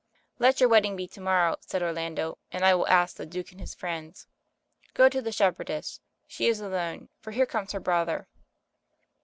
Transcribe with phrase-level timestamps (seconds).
[0.39, 3.61] "Let your wedding be to morrow," said Orlando, "and I will ask the Duke and
[3.61, 4.25] his friends.
[4.95, 8.27] Go to the shepherdess— she is alone, for here comes her brother."